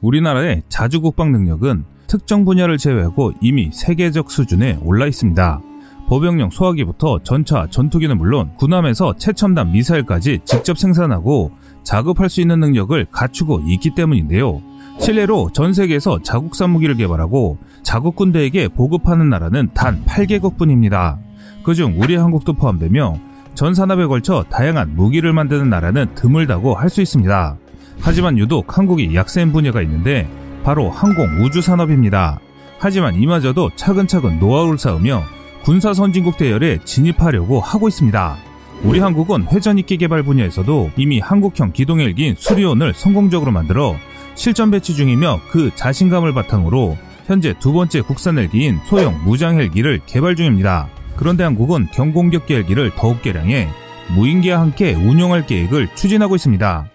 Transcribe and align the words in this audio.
우리나라의 0.00 0.62
자주 0.68 1.00
국방 1.00 1.32
능력은 1.32 1.84
특정 2.06 2.44
분야를 2.44 2.78
제외하고 2.78 3.32
이미 3.40 3.70
세계적 3.72 4.30
수준에 4.30 4.78
올라 4.82 5.06
있습니다. 5.06 5.60
보병용 6.08 6.50
소화기부터 6.50 7.20
전차, 7.22 7.68
전투기는 7.70 8.16
물론 8.18 8.50
군함에서 8.56 9.14
최첨단 9.16 9.70
미사일까지 9.70 10.40
직접 10.44 10.76
생산하고 10.76 11.52
자급할 11.84 12.28
수 12.28 12.40
있는 12.40 12.58
능력을 12.58 13.06
갖추고 13.12 13.62
있기 13.68 13.94
때문인데요. 13.94 14.60
실례로 14.98 15.50
전 15.52 15.72
세계에서 15.72 16.20
자국산 16.22 16.70
무기를 16.70 16.96
개발하고 16.96 17.58
자국 17.82 18.16
군대에게 18.16 18.68
보급하는 18.68 19.30
나라는 19.30 19.70
단 19.72 20.04
8개국 20.04 20.56
뿐입니다. 20.56 21.18
그중 21.62 21.94
우리 21.96 22.16
한국도 22.16 22.54
포함되며 22.54 23.14
전 23.54 23.74
산업에 23.74 24.06
걸쳐 24.06 24.44
다양한 24.50 24.96
무기를 24.96 25.32
만드는 25.32 25.70
나라는 25.70 26.14
드물다고 26.16 26.74
할 26.74 26.88
수 26.90 27.00
있습니다. 27.02 27.56
하지만 28.00 28.38
유독 28.38 28.76
한국이 28.76 29.14
약세인 29.14 29.52
분야가 29.52 29.82
있는데 29.82 30.28
바로 30.64 30.90
항공 30.90 31.44
우주 31.44 31.60
산업입니다. 31.60 32.40
하지만 32.78 33.14
이마저도 33.14 33.70
차근차근 33.76 34.38
노하우를 34.38 34.78
쌓으며 34.78 35.22
군사 35.62 35.92
선진국 35.92 36.38
대열에 36.38 36.78
진입하려고 36.84 37.60
하고 37.60 37.88
있습니다. 37.88 38.36
우리 38.82 38.98
한국은 38.98 39.46
회전익기 39.48 39.98
개발 39.98 40.22
분야에서도 40.22 40.92
이미 40.96 41.20
한국형 41.20 41.72
기동헬기인 41.72 42.34
수리온을 42.38 42.94
성공적으로 42.94 43.52
만들어 43.52 43.94
실전 44.34 44.70
배치 44.70 44.94
중이며 44.94 45.40
그 45.50 45.70
자신감을 45.74 46.32
바탕으로 46.32 46.96
현재 47.26 47.54
두 47.58 47.74
번째 47.74 48.00
국산 48.00 48.38
헬기인 48.38 48.80
소형 48.86 49.20
무장 49.24 49.58
헬기를 49.58 50.00
개발 50.06 50.34
중입니다. 50.34 50.88
그런데 51.16 51.44
한국은 51.44 51.88
경공격기 51.92 52.54
헬기를 52.54 52.92
더욱 52.96 53.20
개량해 53.20 53.68
무인기와 54.14 54.60
함께 54.60 54.94
운용할 54.94 55.46
계획을 55.46 55.94
추진하고 55.94 56.34
있습니다. 56.34 56.90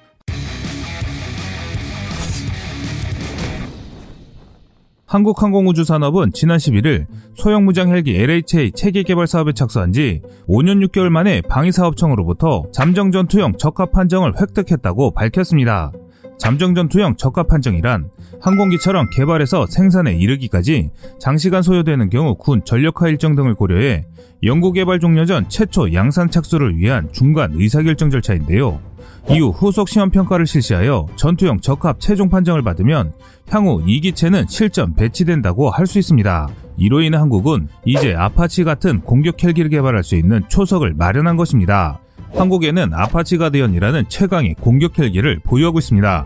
한국항공우주산업은 5.15 6.33
지난 6.33 6.57
11일 6.57 7.05
소형 7.35 7.63
무장 7.63 7.89
헬기 7.89 8.17
LHA 8.17 8.71
체계 8.75 9.01
개발 9.03 9.27
사업에 9.27 9.53
착수한 9.53 9.93
지 9.93 10.21
5년 10.49 10.85
6개월 10.85 11.07
만에 11.07 11.41
방위사업청으로부터 11.41 12.65
잠정 12.73 13.13
전투형 13.13 13.53
적합 13.57 13.93
판정을 13.93 14.33
획득했다고 14.41 15.13
밝혔습니다. 15.13 15.93
잠정 16.37 16.75
전투형 16.75 17.15
적합 17.15 17.47
판정이란 17.47 18.09
항공기처럼 18.41 19.09
개발해서 19.09 19.67
생산에 19.67 20.13
이르기까지 20.15 20.89
장시간 21.17 21.61
소요되는 21.61 22.09
경우 22.09 22.35
군 22.35 22.61
전력화 22.65 23.07
일정 23.07 23.35
등을 23.35 23.53
고려해 23.53 24.05
연구 24.43 24.73
개발 24.73 24.99
종료 24.99 25.25
전 25.25 25.47
최초 25.47 25.93
양산 25.93 26.29
착수를 26.29 26.77
위한 26.77 27.07
중간 27.13 27.53
의사결정 27.53 28.09
절차인데요. 28.09 28.81
이후 29.29 29.49
후속 29.49 29.89
시험 29.89 30.11
평가를 30.11 30.45
실시하여 30.45 31.07
전투형 31.15 31.59
적합 31.59 31.99
최종 31.99 32.29
판정을 32.29 32.61
받으면 32.61 33.13
향후 33.49 33.81
이 33.85 33.99
기체는 33.99 34.45
실전 34.47 34.93
배치된다고 34.95 35.69
할 35.69 35.87
수 35.87 35.99
있습니다. 35.99 36.47
이로 36.77 37.01
인해 37.01 37.17
한국은 37.17 37.67
이제 37.85 38.13
아파치 38.15 38.63
같은 38.63 39.01
공격 39.01 39.43
헬기를 39.43 39.69
개발할 39.69 40.03
수 40.03 40.15
있는 40.15 40.43
초석을 40.49 40.93
마련한 40.95 41.37
것입니다. 41.37 41.99
한국에는 42.33 42.93
아파치 42.93 43.37
가디언이라는 43.37 44.05
최강의 44.09 44.55
공격 44.59 44.99
헬기를 44.99 45.39
보유하고 45.39 45.79
있습니다. 45.79 46.25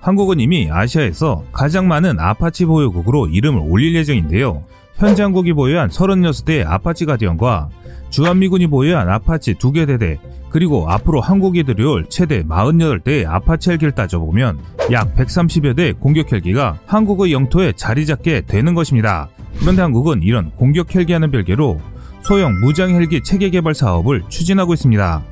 한국은 0.00 0.38
이미 0.38 0.68
아시아에서 0.70 1.44
가장 1.52 1.88
많은 1.88 2.20
아파치 2.20 2.66
보유국으로 2.66 3.28
이름을 3.28 3.62
올릴 3.68 3.94
예정인데요. 3.96 4.62
현재 4.96 5.22
한국이 5.22 5.52
보유한 5.52 5.88
36대의 5.90 6.66
아파치 6.66 7.04
가디언과 7.04 7.68
주한미군이 8.08 8.68
보유한 8.68 9.08
아파치 9.10 9.54
2개 9.54 9.86
대대, 9.86 10.18
그리고 10.48 10.90
앞으로 10.90 11.20
한국이 11.20 11.64
들여올 11.64 12.06
최대 12.08 12.42
48대의 12.42 13.26
아파치 13.26 13.70
헬기를 13.70 13.92
따져보면 13.92 14.58
약 14.92 15.14
130여 15.14 15.76
대의 15.76 15.92
공격 15.92 16.32
헬기가 16.32 16.78
한국의 16.86 17.32
영토에 17.32 17.72
자리 17.76 18.06
잡게 18.06 18.40
되는 18.40 18.74
것입니다. 18.74 19.28
그런데 19.60 19.82
한국은 19.82 20.22
이런 20.22 20.50
공격 20.52 20.94
헬기와는 20.94 21.30
별개로 21.30 21.78
소형 22.22 22.58
무장 22.60 22.90
헬기 22.90 23.22
체계 23.22 23.50
개발 23.50 23.74
사업을 23.74 24.22
추진하고 24.28 24.72
있습니다. 24.72 25.22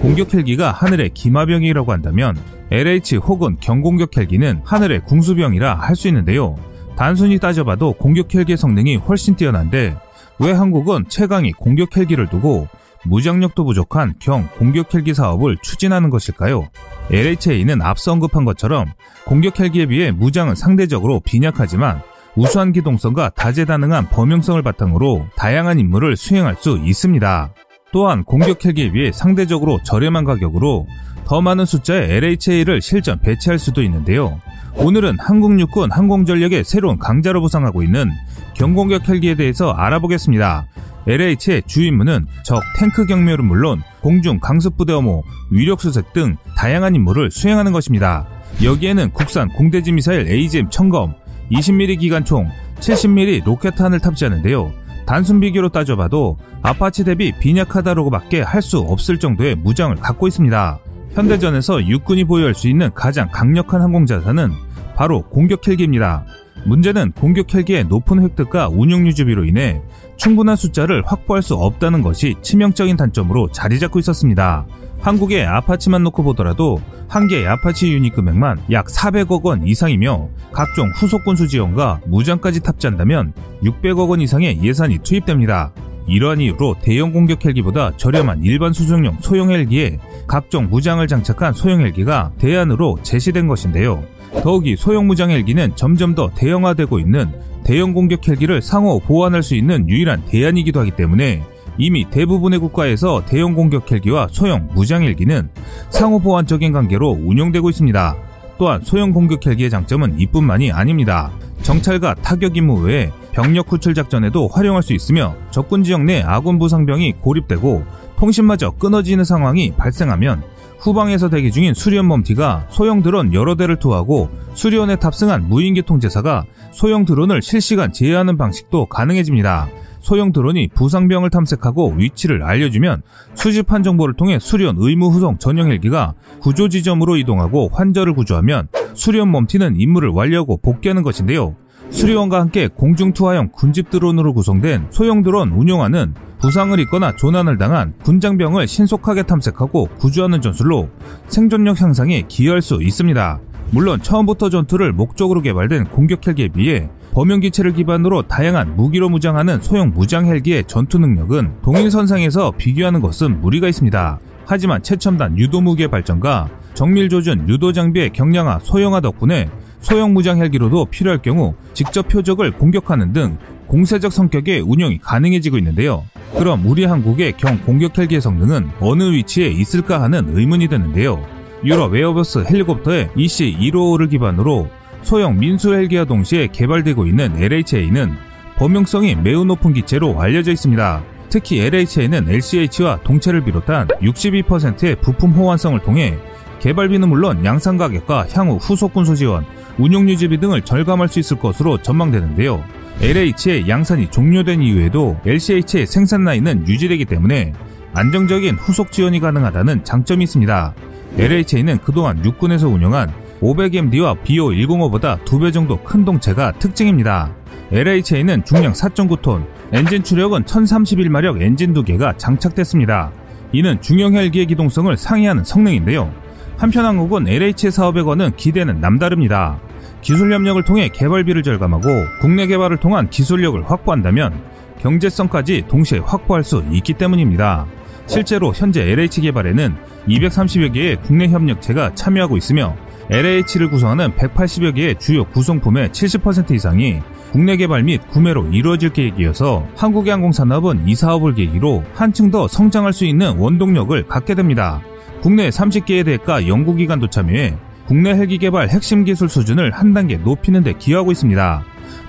공격 0.00 0.34
헬기가 0.34 0.70
하늘의 0.70 1.10
기마병이라고 1.14 1.92
한다면 1.92 2.36
LAH 2.70 3.16
혹은 3.16 3.56
경공격 3.58 4.16
헬기는 4.16 4.60
하늘의 4.64 5.04
궁수병이라 5.06 5.76
할 5.76 5.96
수 5.96 6.08
있는데요. 6.08 6.56
단순히 6.96 7.38
따져봐도 7.38 7.92
공격 7.94 8.34
헬기의 8.34 8.56
성능이 8.56 8.96
훨씬 8.96 9.34
뛰어난데 9.34 9.96
왜 10.38 10.52
한국은 10.52 11.06
최강의 11.08 11.52
공격 11.52 11.96
헬기를 11.96 12.28
두고 12.28 12.68
무장력도 13.04 13.64
부족한 13.64 14.14
경 14.18 14.48
공격 14.58 14.94
헬기 14.94 15.14
사업을 15.14 15.58
추진하는 15.62 16.10
것일까요? 16.10 16.68
LHA는 17.10 17.82
앞서 17.82 18.12
언급한 18.12 18.44
것처럼 18.44 18.92
공격 19.26 19.60
헬기에 19.60 19.86
비해 19.86 20.10
무장은 20.10 20.54
상대적으로 20.54 21.20
빈약하지만 21.20 22.00
우수한 22.36 22.72
기동성과 22.72 23.30
다재다능한 23.30 24.08
범용성을 24.08 24.60
바탕으로 24.62 25.26
다양한 25.36 25.78
임무를 25.78 26.16
수행할 26.16 26.56
수 26.56 26.80
있습니다. 26.82 27.54
또한 27.94 28.24
공격 28.24 28.64
헬기에 28.64 28.90
비해 28.90 29.12
상대적으로 29.12 29.78
저렴한 29.84 30.24
가격으로 30.24 30.88
더 31.24 31.40
많은 31.40 31.64
숫자의 31.64 32.10
LHA를 32.10 32.82
실전 32.82 33.20
배치할 33.20 33.56
수도 33.56 33.84
있는데요. 33.84 34.40
오늘은 34.76 35.18
한국 35.20 35.60
육군 35.60 35.92
항공전력의 35.92 36.64
새로운 36.64 36.98
강자로 36.98 37.40
부상하고 37.40 37.84
있는 37.84 38.10
경공격 38.54 39.08
헬기에 39.08 39.36
대해서 39.36 39.70
알아보겠습니다. 39.70 40.66
LAH의 41.06 41.62
주 41.68 41.84
임무는 41.84 42.26
적 42.44 42.60
탱크 42.80 43.06
격멸은 43.06 43.44
물론 43.44 43.80
공중 44.00 44.40
강습부대 44.40 44.92
엄호, 44.92 45.22
위력 45.52 45.80
수색 45.80 46.12
등 46.12 46.36
다양한 46.56 46.96
임무를 46.96 47.30
수행하는 47.30 47.70
것입니다. 47.70 48.26
여기에는 48.60 49.12
국산 49.12 49.48
공대지 49.50 49.92
미사일 49.92 50.26
AGM 50.26 50.68
천검, 50.68 51.14
20mm 51.52 52.00
기관총, 52.00 52.48
70mm 52.80 53.44
로켓탄을 53.44 54.00
탑재하는데요. 54.00 54.83
단순 55.06 55.40
비교로 55.40 55.68
따져봐도 55.68 56.36
아파치 56.62 57.04
대비 57.04 57.32
빈약하다로밖에 57.38 58.40
할 58.42 58.62
수 58.62 58.78
없을 58.78 59.18
정도의 59.18 59.56
무장을 59.56 59.94
갖고 59.96 60.26
있습니다. 60.26 60.78
현대전에서 61.12 61.86
육군이 61.86 62.24
보유할 62.24 62.54
수 62.54 62.66
있는 62.68 62.90
가장 62.94 63.28
강력한 63.30 63.82
항공자산은 63.82 64.50
바로 64.96 65.22
공격 65.22 65.66
헬기입니다. 65.68 66.24
문제는 66.64 67.12
공격 67.12 67.52
헬기의 67.52 67.84
높은 67.84 68.22
획득과 68.22 68.68
운용 68.68 69.06
유지비로 69.06 69.44
인해 69.44 69.82
충분한 70.16 70.56
숫자를 70.56 71.02
확보할 71.04 71.42
수 71.42 71.54
없다는 71.54 72.00
것이 72.00 72.36
치명적인 72.40 72.96
단점으로 72.96 73.50
자리 73.52 73.78
잡고 73.78 73.98
있었습니다. 73.98 74.64
한국의 75.04 75.44
아파치만 75.44 76.02
놓고 76.04 76.22
보더라도 76.22 76.80
한 77.08 77.28
개의 77.28 77.46
아파치 77.46 77.92
유닛 77.92 78.14
금액만 78.14 78.58
약 78.70 78.86
400억 78.86 79.42
원 79.44 79.66
이상이며 79.66 80.30
각종 80.50 80.90
후속 80.96 81.24
군수 81.24 81.46
지원과 81.46 82.00
무장까지 82.06 82.60
탑재한다면 82.60 83.34
600억 83.62 84.08
원 84.08 84.22
이상의 84.22 84.62
예산이 84.62 85.00
투입됩니다. 85.02 85.74
이러한 86.08 86.40
이유로 86.40 86.76
대형 86.80 87.12
공격 87.12 87.44
헬기보다 87.44 87.94
저렴한 87.98 88.44
일반 88.44 88.72
수송용 88.72 89.18
소형 89.20 89.50
헬기에 89.50 89.98
각종 90.26 90.70
무장을 90.70 91.06
장착한 91.06 91.52
소형 91.52 91.82
헬기가 91.82 92.32
대안으로 92.38 92.98
제시된 93.02 93.46
것인데요. 93.46 94.02
더욱이 94.42 94.74
소형 94.74 95.06
무장 95.06 95.30
헬기는 95.30 95.76
점점 95.76 96.14
더 96.14 96.30
대형화되고 96.34 96.98
있는 96.98 97.30
대형 97.62 97.92
공격 97.92 98.26
헬기를 98.26 98.62
상호 98.62 98.98
보완할 99.00 99.42
수 99.42 99.54
있는 99.54 99.86
유일한 99.86 100.24
대안이기도 100.24 100.80
하기 100.80 100.92
때문에 100.92 101.42
이미 101.78 102.08
대부분의 102.08 102.58
국가에서 102.60 103.24
대형 103.26 103.54
공격 103.54 103.90
헬기와 103.90 104.28
소형 104.30 104.68
무장 104.74 105.02
헬기는 105.02 105.48
상호 105.90 106.18
보완적인 106.20 106.72
관계로 106.72 107.10
운영되고 107.10 107.68
있습니다. 107.70 108.16
또한 108.58 108.80
소형 108.82 109.12
공격 109.12 109.44
헬기의 109.44 109.70
장점은 109.70 110.20
이뿐만이 110.20 110.70
아닙니다. 110.70 111.32
정찰과 111.62 112.14
타격 112.16 112.56
임무 112.56 112.82
외에 112.82 113.10
병력 113.32 113.66
구출 113.66 113.94
작전에도 113.94 114.48
활용할 114.48 114.82
수 114.82 114.92
있으며 114.92 115.34
적군 115.50 115.82
지역 115.82 116.04
내 116.04 116.22
아군 116.22 116.58
부상병이 116.58 117.14
고립되고 117.20 117.84
통신마저 118.16 118.70
끊어지는 118.72 119.24
상황이 119.24 119.72
발생하면 119.72 120.42
후방에서 120.78 121.30
대기 121.30 121.50
중인 121.50 121.74
수리온 121.74 122.06
멈티가 122.06 122.66
소형 122.68 123.02
드론 123.02 123.32
여러 123.32 123.54
대를 123.56 123.76
투하고 123.76 124.28
수리온에 124.52 124.96
탑승한 124.96 125.48
무인기 125.48 125.82
통제사가 125.82 126.44
소형 126.70 127.04
드론을 127.06 127.42
실시간 127.42 127.92
제어하는 127.92 128.36
방식도 128.36 128.86
가능해집니다. 128.86 129.68
소형 130.04 130.32
드론이 130.32 130.68
부상병을 130.74 131.30
탐색하고 131.30 131.94
위치를 131.96 132.42
알려주면 132.42 133.00
수집한 133.32 133.82
정보를 133.82 134.14
통해 134.14 134.38
수리온 134.38 134.76
의무 134.78 135.08
후송 135.08 135.38
전용 135.38 135.68
헬기가 135.68 136.12
구조 136.40 136.68
지점으로 136.68 137.16
이동하고 137.16 137.70
환자를 137.72 138.12
구조하면 138.12 138.68
수리온 138.92 139.32
멈티는 139.32 139.80
임무를 139.80 140.10
완료하고 140.10 140.58
복귀하는 140.58 141.02
것인데요. 141.02 141.56
수리원과 141.88 142.38
함께 142.38 142.68
공중투하형 142.68 143.48
군집 143.52 143.88
드론으로 143.88 144.34
구성된 144.34 144.88
소형 144.90 145.22
드론 145.22 145.52
운용하는 145.52 146.12
부상을 146.38 146.78
입거나 146.80 147.16
조난을 147.16 147.56
당한 147.56 147.94
군장병을 148.02 148.68
신속하게 148.68 149.22
탐색하고 149.22 149.88
구조하는 149.98 150.42
전술로 150.42 150.90
생존력 151.28 151.80
향상에 151.80 152.24
기여할 152.28 152.60
수 152.60 152.82
있습니다. 152.82 153.40
물론 153.74 154.00
처음부터 154.00 154.50
전투를 154.50 154.92
목적으로 154.92 155.42
개발된 155.42 155.86
공격 155.86 156.24
헬기에 156.24 156.46
비해 156.46 156.88
범용 157.12 157.40
기체를 157.40 157.72
기반으로 157.72 158.22
다양한 158.22 158.76
무기로 158.76 159.08
무장하는 159.08 159.60
소형 159.62 159.90
무장 159.92 160.26
헬기의 160.26 160.62
전투 160.68 160.96
능력은 161.00 161.54
동일 161.62 161.90
선상에서 161.90 162.52
비교하는 162.56 163.00
것은 163.00 163.40
무리가 163.40 163.66
있습니다. 163.66 164.20
하지만 164.46 164.80
최첨단 164.80 165.36
유도 165.38 165.60
무기의 165.60 165.88
발전과 165.88 166.50
정밀 166.74 167.08
조준 167.08 167.48
유도 167.48 167.72
장비의 167.72 168.10
경량화 168.10 168.60
소형화 168.62 169.00
덕분에 169.00 169.50
소형 169.80 170.14
무장 170.14 170.38
헬기로도 170.38 170.84
필요할 170.86 171.20
경우 171.20 171.54
직접 171.72 172.06
표적을 172.06 172.52
공격하는 172.52 173.12
등 173.12 173.38
공세적 173.66 174.12
성격의 174.12 174.60
운영이 174.60 174.98
가능해지고 174.98 175.58
있는데요. 175.58 176.04
그럼 176.38 176.64
우리 176.64 176.84
한국의 176.84 177.36
경 177.38 177.58
공격 177.58 177.98
헬기의 177.98 178.20
성능은 178.20 178.70
어느 178.78 179.10
위치에 179.10 179.48
있을까 179.48 180.00
하는 180.00 180.36
의문이 180.36 180.68
드는데요. 180.68 181.24
유럽 181.64 181.96
에어버스 181.96 182.44
헬리콥터의 182.50 183.10
EC-155를 183.16 184.10
기반으로 184.10 184.68
소형 185.02 185.38
민수 185.38 185.74
헬기와 185.74 186.04
동시에 186.04 186.48
개발되고 186.48 187.06
있는 187.06 187.34
LHA는 187.36 188.12
범용성이 188.56 189.14
매우 189.16 189.44
높은 189.44 189.72
기체로 189.72 190.20
알려져 190.20 190.52
있습니다. 190.52 191.02
특히 191.30 191.60
LHA는 191.60 192.28
LCH와 192.28 193.00
동체를 193.02 193.44
비롯한 193.44 193.88
62%의 194.00 194.96
부품 195.00 195.32
호환성을 195.32 195.78
통해 195.80 196.16
개발비는 196.60 197.08
물론 197.08 197.44
양산 197.44 197.76
가격과 197.76 198.28
향후 198.32 198.56
후속 198.56 198.92
군수 198.94 199.14
지원, 199.14 199.44
운용 199.76 200.08
유지비 200.08 200.38
등을 200.38 200.62
절감할 200.62 201.08
수 201.08 201.18
있을 201.18 201.38
것으로 201.38 201.82
전망되는데요. 201.82 202.64
LH의 203.00 203.68
양산이 203.68 204.10
종료된 204.10 204.62
이후에도 204.62 205.18
LCH의 205.26 205.86
생산 205.86 206.24
라인은 206.24 206.68
유지되기 206.68 207.04
때문에 207.06 207.52
안정적인 207.92 208.54
후속 208.54 208.92
지원이 208.92 209.20
가능하다는 209.20 209.84
장점이 209.84 210.24
있습니다. 210.24 210.74
LHA는 211.18 211.78
그동안 211.78 212.24
육군에서 212.24 212.68
운영한 212.68 213.12
500MD와 213.40 214.22
BO105보다 214.24 215.22
2배 215.24 215.52
정도 215.52 215.76
큰 215.82 216.04
동체가 216.04 216.52
특징입니다. 216.52 217.32
LHA는 217.70 218.44
중량 218.44 218.72
4.9톤, 218.72 219.46
엔진 219.72 220.02
추력은 220.02 220.44
1031마력 220.44 221.40
엔진 221.40 221.72
2개가 221.74 222.18
장착됐습니다. 222.18 223.12
이는 223.52 223.80
중형 223.80 224.14
헬기의 224.14 224.46
기동성을 224.46 224.96
상회하는 224.96 225.44
성능인데요. 225.44 226.12
한편 226.56 226.84
한국은 226.84 227.28
LHA 227.28 227.70
사업에 227.70 228.02
거는 228.02 228.34
기대는 228.36 228.80
남다릅니다. 228.80 229.60
기술 230.00 230.32
협력을 230.32 230.62
통해 230.64 230.88
개발비를 230.88 231.42
절감하고 231.42 231.88
국내 232.20 232.46
개발을 232.46 232.78
통한 232.78 233.08
기술력을 233.08 233.70
확보한다면 233.70 234.34
경제성까지 234.80 235.64
동시에 235.68 236.00
확보할 236.00 236.44
수 236.44 236.64
있기 236.72 236.94
때문입니다. 236.94 237.66
실제로 238.06 238.52
현재 238.54 238.82
LH 238.82 239.22
개발에는 239.22 239.74
230여 240.08 240.72
개의 240.72 240.96
국내 241.02 241.28
협력체가 241.28 241.94
참여하고 241.94 242.36
있으며 242.36 242.76
LH를 243.10 243.70
구성하는 243.70 244.12
180여 244.12 244.74
개의 244.74 244.98
주요 244.98 245.24
구성품의 245.24 245.90
70% 245.90 246.52
이상이 246.52 247.00
국내 247.32 247.56
개발 247.56 247.82
및 247.82 248.00
구매로 248.08 248.50
이루어질 248.52 248.90
계획이어서 248.90 249.66
한국의 249.76 250.12
항공산업은 250.12 250.86
이 250.86 250.94
사업을 250.94 251.34
계기로 251.34 251.82
한층 251.92 252.30
더 252.30 252.46
성장할 252.46 252.92
수 252.92 253.04
있는 253.04 253.36
원동력을 253.38 254.06
갖게 254.06 254.34
됩니다. 254.34 254.80
국내 255.20 255.48
30개의 255.48 256.04
대가 256.04 256.46
연구기관도 256.46 257.08
참여해 257.08 257.56
국내 257.86 258.14
헬기 258.14 258.38
개발 258.38 258.68
핵심 258.68 259.04
기술 259.04 259.28
수준을 259.28 259.72
한 259.72 259.92
단계 259.92 260.16
높이는 260.16 260.62
데 260.62 260.74
기여하고 260.78 261.12
있습니다. 261.12 261.64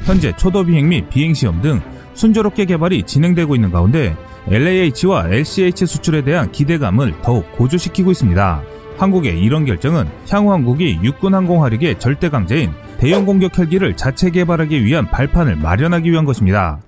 현재 0.06 0.36
초도 0.36 0.64
비행 0.64 0.90
및 0.90 1.10
비행 1.10 1.34
시험 1.34 1.62
등 1.62 1.82
순조롭게 2.14 2.66
개발이 2.66 3.04
진행되고 3.04 3.56
있는 3.56 3.72
가운데 3.72 4.16
LAH와 4.48 5.28
LCH 5.30 5.86
수출에 5.86 6.24
대한 6.24 6.52
기대감을 6.52 7.22
더욱 7.22 7.52
고조시키고 7.54 8.12
있습니다. 8.12 8.62
한국의 8.98 9.40
이런 9.40 9.66
결정은 9.66 10.08
향후 10.30 10.52
한국이 10.52 11.00
육군 11.04 11.34
항공 11.34 11.64
화력의 11.64 12.00
절대 12.00 12.30
강자인 12.30 12.72
대형 12.98 13.26
공격 13.26 13.58
헬기를 13.58 13.98
자체 13.98 14.30
개발하기 14.30 14.86
위한 14.86 15.10
발판을 15.10 15.58
마련하기 15.58 16.10
위한 16.10 16.26
것입니다. 16.26 16.80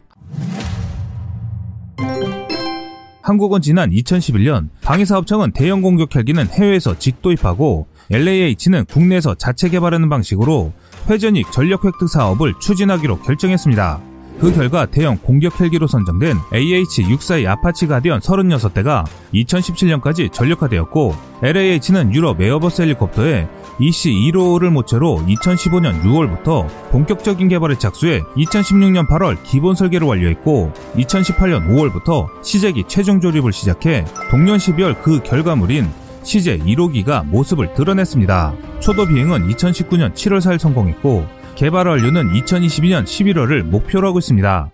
한국은 3.21 3.61
지난 3.61 3.89
2011년 3.89 4.69
방위사업청은 4.83 5.51
대형 5.51 5.81
공격 5.81 6.15
헬기는 6.15 6.47
해외에서 6.47 6.97
직도입하고 6.97 7.87
LAH는 8.09 8.85
국내에서 8.85 9.35
자체 9.35 9.67
개발하는 9.67 10.07
방식으로 10.07 10.71
회전익 11.09 11.51
전력 11.51 11.83
획득 11.83 12.07
사업을 12.07 12.53
추진하기로 12.61 13.19
결정했습니다. 13.23 14.06
그 14.39 14.53
결과 14.53 14.85
대형 14.85 15.17
공격 15.17 15.59
헬기로 15.59 15.87
선정된 15.87 16.37
AH-64 16.53 17.47
아파치 17.47 17.87
가디언 17.87 18.19
36대가 18.19 19.05
2017년까지 19.33 20.31
전력화되었고 20.31 21.15
LAH는 21.41 22.13
유럽 22.13 22.39
에어버스 22.41 22.83
헬리콥터의 22.83 23.47
EC-155를 23.79 24.69
모체로 24.69 25.21
2015년 25.27 26.01
6월부터 26.03 26.67
본격적인 26.91 27.47
개발에 27.47 27.77
착수해 27.77 28.21
2016년 28.35 29.07
8월 29.07 29.37
기본 29.43 29.75
설계를 29.75 30.07
완료했고 30.07 30.71
2018년 30.95 31.67
5월부터 31.67 32.27
시제기 32.43 32.85
최종 32.87 33.21
조립을 33.21 33.53
시작해 33.53 34.05
동년 34.31 34.57
12월 34.57 35.01
그 35.01 35.21
결과물인 35.23 35.89
시제 36.23 36.57
1호기가 36.57 37.25
모습을 37.25 37.73
드러냈습니다. 37.73 38.53
초도 38.81 39.05
비행은 39.05 39.47
2019년 39.47 40.13
7월 40.13 40.39
4일 40.39 40.59
성공했고 40.59 41.25
개발 41.57 41.87
완료는 41.87 42.33
2022년 42.33 43.03
11월을 43.03 43.63
목표로 43.63 44.07
하고 44.07 44.19
있습니다. 44.19 44.69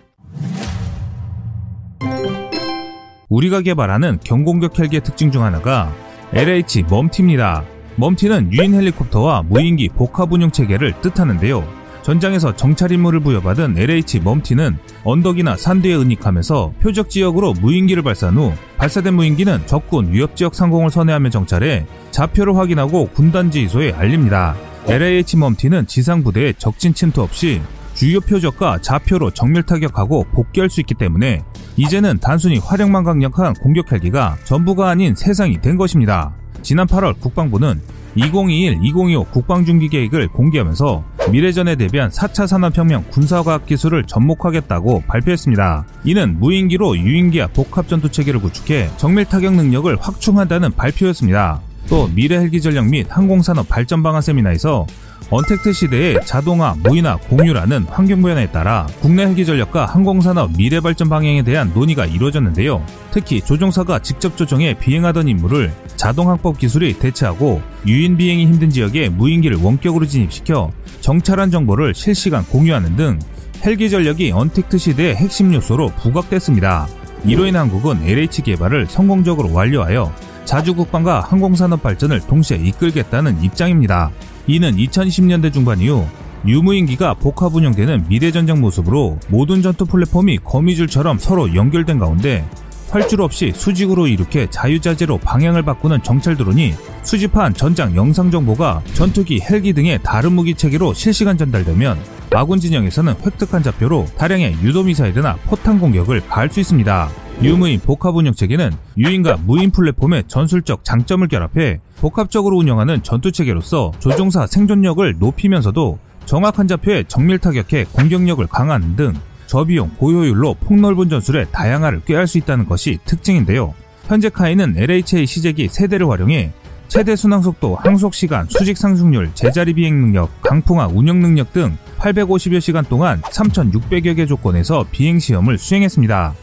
우리가 3.30 3.62
개발하는 3.62 4.20
경공격 4.22 4.78
헬기의 4.78 5.02
특징 5.02 5.32
중 5.32 5.44
하나가 5.44 5.94
LH 6.34 6.84
멈티입니다. 6.90 7.64
멈티는 7.96 8.52
유인 8.52 8.74
헬리콥터와 8.74 9.44
무인기 9.44 9.88
복합 9.88 10.34
운용 10.34 10.52
체계를 10.52 11.00
뜻하는데요. 11.00 11.66
전장에서 12.02 12.54
정찰 12.58 12.92
임무를 12.92 13.22
부여받은 13.22 13.78
LH 13.78 14.20
멈티는 14.20 14.78
언덕이나 15.06 15.56
산 15.56 15.82
뒤에 15.82 15.96
은닉하면서 15.96 16.74
표적 16.82 17.10
지역으로 17.10 17.54
무인기를 17.54 18.04
발사한 18.04 18.36
후 18.36 18.52
발사된 18.78 19.14
무인기는 19.14 19.66
적군 19.68 20.12
위협 20.12 20.36
지역 20.36 20.54
상공을 20.54 20.90
선회하며 20.90 21.30
정찰해 21.30 21.86
좌표를 22.12 22.58
확인하고 22.58 23.08
군단 23.08 23.52
지휘소에 23.52 23.94
알립니다. 23.94 24.58
LAH 24.88 25.38
멈티는 25.38 25.88
지상 25.88 26.24
부대에 26.24 26.54
적진 26.58 26.94
침투 26.94 27.22
없이 27.22 27.62
주요 27.94 28.20
표적과 28.20 28.80
좌표로 28.82 29.32
정밀 29.32 29.64
타격하고 29.64 30.26
복귀할 30.34 30.70
수 30.70 30.82
있기 30.82 30.94
때문에 30.96 31.42
이제는 31.78 32.20
단순히 32.20 32.58
화력만 32.58 33.04
강력한 33.04 33.54
공격 33.54 33.92
헬기가 33.92 34.38
전부가 34.44 34.90
아닌 34.90 35.16
세상이 35.16 35.62
된 35.62 35.78
것입니다. 35.78 36.34
지난 36.62 36.88
8월 36.88 37.20
국방부는 37.20 37.82
2021-2025 38.18 39.32
국방중기 39.32 39.90
계획을 39.90 40.28
공개하면서 40.30 41.04
미래전에 41.32 41.76
대비한 41.76 42.10
4차 42.10 42.46
산업혁명 42.46 43.06
군사과학 43.10 43.66
기술을 43.66 44.04
접목하겠다고 44.04 45.04
발표했습니다. 45.08 45.86
이는 46.04 46.40
무인기로 46.40 46.98
유인기와 46.98 47.48
복합전투 47.48 48.10
체계를 48.10 48.42
구축해 48.42 48.90
정밀 48.98 49.26
타격 49.26 49.54
능력을 49.54 49.96
확충한다는 50.00 50.72
발표였습니다. 50.74 51.62
또 51.88 52.08
미래 52.14 52.38
헬기 52.38 52.62
전력 52.62 52.88
및 52.88 53.08
항공산업 53.10 53.68
발전 53.68 54.04
방안 54.04 54.22
세미나에서 54.22 54.88
언택트 55.30 55.74
시대의 55.74 56.20
자동화, 56.26 56.76
무인화, 56.84 57.18
공유라는 57.18 57.86
환경 57.90 58.22
변화에 58.22 58.52
따라 58.52 58.88
국내 59.02 59.26
헬기 59.26 59.46
전력과 59.46 59.86
항공산업 59.88 60.52
미래 60.58 60.80
발전 60.80 61.10
방향에 61.10 61.42
대한 61.44 61.72
논의가 61.74 62.06
이루어졌는데요. 62.06 62.86
특히 63.12 63.42
조종사가 63.42 64.00
직접 64.00 64.38
조종해 64.38 64.78
비행하던 64.78 65.28
임무를 65.28 65.74
자동 65.96 66.30
항법 66.30 66.58
기술이 66.58 67.00
대체하고 67.00 67.62
유인 67.88 68.18
비행이 68.18 68.46
힘든 68.46 68.70
지역에 68.70 69.10
무인기를 69.10 69.58
원격으로 69.58 70.06
진입시켜 70.06 70.72
정찰한 71.02 71.52
정보를 71.52 71.96
실시간 71.96 72.46
공유하는 72.46 72.96
등 72.96 73.20
헬기 73.66 73.90
전력이 73.90 74.32
언택트 74.32 74.78
시대의 74.78 75.16
핵심 75.16 75.54
요소로 75.54 75.94
부각됐습니다. 75.98 76.88
이로 77.26 77.46
인해 77.46 77.58
한국은 77.58 78.04
LH 78.04 78.42
개발을 78.42 78.88
성공적으로 78.88 79.54
완료하여 79.54 80.14
자주 80.46 80.74
국방과 80.76 81.22
항공산업 81.22 81.82
발전을 81.82 82.22
동시에 82.22 82.58
이끌겠다는 82.58 83.44
입장입니다. 83.44 84.12
이는 84.48 84.76
2020년대 84.76 85.54
중반 85.54 85.80
이후 85.80 86.06
유무인기가 86.46 87.16
복합 87.16 87.56
운영되는 87.56 88.06
미래전쟁 88.10 88.60
모습으로 88.60 89.18
모든 89.30 89.62
전투 89.62 89.86
플랫폼이 89.86 90.40
거미줄처럼 90.44 91.18
서로 91.18 91.56
연결된 91.56 92.00
가운데 92.00 92.46
활줄 92.90 93.22
없이 93.22 93.52
수직으로 93.56 94.06
이렇게 94.06 94.48
자유자재로 94.50 95.18
방향을 95.18 95.64
바꾸는 95.64 96.04
정찰 96.04 96.38
드론이 96.38 96.76
수집한 97.02 97.54
전장 97.54 97.96
영상 97.96 98.30
정보가 98.30 98.84
전투기, 98.94 99.42
헬기 99.42 99.74
등의 99.74 100.00
다른 100.04 100.34
무기 100.34 100.54
체계로 100.54 100.94
실시간 100.94 101.36
전달되면 101.38 101.98
아군 102.32 102.60
진영에서는 102.60 103.16
획득한 103.26 103.64
좌표로 103.64 104.08
다량의 104.18 104.58
유도미사일이나 104.62 105.38
포탄 105.46 105.80
공격을 105.80 106.28
가할 106.28 106.50
수 106.50 106.60
있습니다. 106.60 107.23
유무인 107.42 107.80
복합 107.80 108.16
운영 108.16 108.34
체계는 108.34 108.72
유인과 108.98 109.38
무인 109.46 109.72
플랫폼의 109.72 110.26
전술적 110.28 110.84
장점을 110.84 111.28
결합해 111.28 111.80
복합적으로 111.98 112.58
운영하는 112.58 113.04
전투 113.04 113.32
체계로서 113.32 113.92
조종사 114.00 114.48
생존력을 114.48 115.16
높이면서도 115.20 116.00
정확한 116.26 116.68
좌표에 116.68 117.04
정밀 117.08 117.40
타격해 117.40 117.86
공격력을 117.92 118.46
강화하는 118.48 118.96
등 118.96 119.14
저비용 119.48 119.92
고효율로 119.98 120.56
폭넓은 120.56 121.10
전술의 121.10 121.48
다양화를 121.52 122.04
꾀할 122.06 122.28
수 122.28 122.38
있다는 122.38 122.66
것이 122.66 123.00
특징인데요. 123.06 123.74
현재 124.08 124.30
KAI는 124.30 124.76
LHA 124.78 125.26
시제기 125.26 125.68
세 125.68 125.77
대를 125.77 126.10
활용해 126.10 126.54
최대 126.88 127.16
순항 127.16 127.42
속도, 127.42 127.76
항속 127.76 128.14
시간, 128.14 128.46
수직 128.48 128.78
상승률, 128.78 129.32
제자리 129.34 129.74
비행 129.74 130.00
능력, 130.00 130.42
강풍하 130.42 130.88
운영 130.88 131.20
능력 131.20 131.52
등 131.52 131.76
850여 131.98 132.62
시간 132.62 132.86
동안 132.86 133.22
3,600여 133.22 134.16
개 134.16 134.26
조건에서 134.26 134.86
비행 134.92 135.20
시험을 135.20 135.58
수행했습니다. 135.58 136.36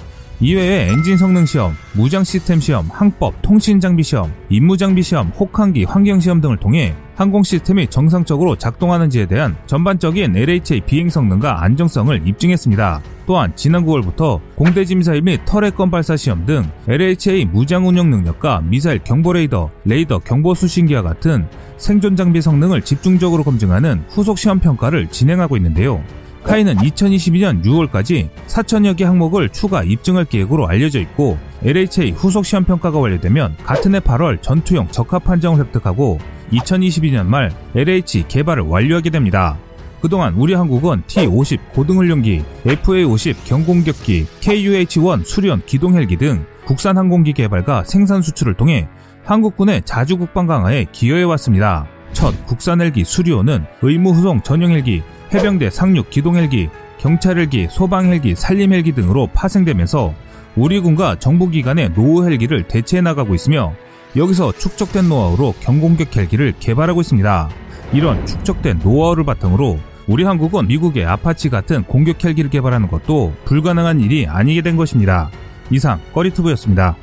이외에 0.42 0.88
엔진 0.88 1.18
성능 1.18 1.44
시험, 1.44 1.76
무장 1.92 2.24
시스템 2.24 2.60
시험, 2.60 2.88
항법, 2.90 3.34
통신 3.42 3.78
장비 3.78 4.02
시험, 4.02 4.32
임무 4.48 4.78
장비 4.78 5.02
시험, 5.02 5.28
혹한기, 5.28 5.84
환경 5.84 6.18
시험 6.18 6.40
등을 6.40 6.56
통해 6.56 6.94
항공 7.14 7.42
시스템이 7.42 7.88
정상적으로 7.88 8.56
작동하는지에 8.56 9.26
대한 9.26 9.54
전반적인 9.66 10.34
LHA 10.34 10.80
비행 10.86 11.10
성능과 11.10 11.62
안정성을 11.62 12.26
입증했습니다. 12.26 13.02
또한 13.26 13.52
지난 13.54 13.84
9월부터 13.84 14.40
공대지 14.54 14.94
미사일 14.94 15.20
및 15.20 15.42
turret 15.44 15.76
gun 15.76 15.90
발사 15.90 16.16
시험 16.16 16.46
등 16.46 16.70
LHA 16.88 17.44
무장 17.44 17.86
운영 17.86 18.08
능력과 18.08 18.62
미사일 18.62 19.00
경보 19.04 19.34
레이더, 19.34 19.70
레이더 19.84 20.20
경보 20.20 20.54
수신기와 20.54 21.02
같은 21.02 21.46
생존 21.76 22.16
장비 22.16 22.40
성능을 22.40 22.80
집중적으로 22.80 23.44
검증하는 23.44 24.04
후속 24.08 24.38
시험 24.38 24.58
평가를 24.58 25.10
진행하고 25.10 25.58
있는데요. 25.58 26.02
카이는 26.42 26.76
2022년 26.76 27.64
6월까지 27.64 28.28
4천여 28.46 28.96
개 28.96 29.04
항목을 29.04 29.50
추가 29.50 29.82
입증할 29.82 30.24
계획으로 30.24 30.66
알려져 30.66 31.00
있고 31.00 31.38
LHA 31.62 32.12
후속 32.12 32.44
시험 32.44 32.64
평가가 32.64 32.98
완료되면 32.98 33.56
같은 33.64 33.94
해 33.94 34.00
8월 34.00 34.42
전투용 34.42 34.88
적합 34.88 35.24
판정을 35.24 35.60
획득하고 35.60 36.18
2022년 36.52 37.26
말 37.26 37.52
LH 37.74 38.24
개발을 38.28 38.64
완료하게 38.64 39.10
됩니다. 39.10 39.58
그동안 40.00 40.34
우리 40.34 40.54
한국은 40.54 41.02
T-50 41.06 41.72
고등훈련기, 41.72 42.42
FA-50 42.64 43.44
경공격기, 43.44 44.26
KUH-1 44.40 45.24
수련 45.26 45.62
기동헬기 45.66 46.16
등 46.16 46.46
국산 46.64 46.96
항공기 46.96 47.34
개발과 47.34 47.84
생산 47.84 48.22
수출을 48.22 48.54
통해 48.54 48.88
한국군의 49.24 49.82
자주 49.84 50.16
국방 50.16 50.46
강화에 50.46 50.86
기여해 50.90 51.24
왔습니다. 51.24 51.86
첫 52.12 52.46
국산 52.46 52.80
헬기 52.80 53.04
수리온은 53.04 53.64
의무 53.82 54.10
후송 54.12 54.42
전용 54.42 54.72
헬기, 54.72 55.02
해병대 55.32 55.70
상륙 55.70 56.10
기동 56.10 56.36
헬기, 56.36 56.68
경찰 56.98 57.38
헬기, 57.38 57.66
소방 57.70 58.06
헬기, 58.06 58.34
산림 58.34 58.72
헬기 58.72 58.92
등으로 58.92 59.28
파생되면서 59.32 60.14
우리 60.56 60.80
군과 60.80 61.18
정부기관의 61.18 61.94
노후 61.94 62.24
헬기를 62.24 62.64
대체해 62.64 63.00
나가고 63.00 63.34
있으며 63.34 63.72
여기서 64.16 64.52
축적된 64.52 65.08
노하우로 65.08 65.54
경공격 65.60 66.16
헬기를 66.16 66.54
개발하고 66.58 67.00
있습니다. 67.00 67.48
이런 67.92 68.26
축적된 68.26 68.80
노하우를 68.82 69.24
바탕으로 69.24 69.78
우리 70.06 70.24
한국은 70.24 70.66
미국의 70.66 71.06
아파치 71.06 71.48
같은 71.48 71.84
공격 71.84 72.24
헬기를 72.24 72.50
개발하는 72.50 72.88
것도 72.88 73.32
불가능한 73.44 74.00
일이 74.00 74.26
아니게 74.26 74.60
된 74.62 74.76
것입니다. 74.76 75.30
이상 75.70 76.00
꺼리투브였습니다. 76.12 76.96